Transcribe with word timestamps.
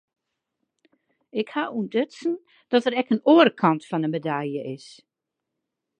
Ik 1.41 1.47
haw 1.55 1.69
ûntdutsen 1.79 2.33
dat 2.69 2.83
der 2.85 2.97
ek 3.01 3.09
in 3.13 3.25
oare 3.33 3.53
kant 3.61 3.83
fan 3.89 4.03
de 4.03 4.09
medalje 4.15 4.61
is. 4.75 4.87